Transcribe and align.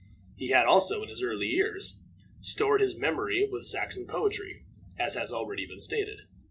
He 0.35 0.47
had 0.49 0.65
also, 0.65 1.03
in 1.03 1.09
his 1.09 1.21
early 1.21 1.45
years, 1.45 1.99
stored 2.41 2.81
his 2.81 2.95
memory 2.97 3.47
with 3.47 3.67
Saxon 3.67 4.07
poetry, 4.07 4.65
as 4.97 5.13
has 5.13 5.31
already 5.31 5.67
been 5.67 5.79
stated. 5.79 6.21